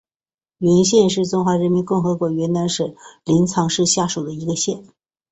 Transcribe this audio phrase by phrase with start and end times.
[0.57, 4.83] 云县是中华人民共和国云南省临沧市下属的一个县。